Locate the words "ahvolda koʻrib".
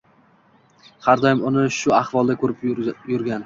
2.01-2.67